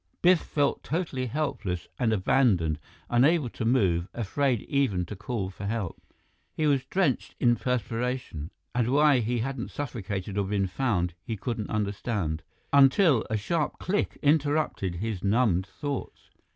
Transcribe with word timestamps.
Biff 0.23 0.39
felt 0.39 0.81
totally 0.83 1.27
helpless 1.27 1.87
and 1.99 2.11
abandoned, 2.11 2.79
unable 3.07 3.49
to 3.49 3.63
move, 3.65 4.07
afraid 4.15 4.61
even 4.63 5.05
to 5.05 5.15
call 5.15 5.51
for 5.51 5.67
help. 5.67 6.01
He 6.55 6.65
was 6.65 6.85
drenched 6.85 7.35
in 7.39 7.55
perspiration, 7.55 8.49
and 8.73 8.91
why 8.91 9.19
he 9.19 9.37
hadn't 9.41 9.69
suffocated 9.69 10.39
or 10.39 10.47
been 10.47 10.65
found 10.65 11.13
he 11.23 11.37
couldn't 11.37 11.69
understand, 11.69 12.41
until 12.73 13.27
a 13.29 13.37
sharp 13.37 13.77
click 13.77 14.17
interrupted 14.23 14.95
his 14.95 15.23
numbed 15.23 15.67
thoughts. 15.67 16.31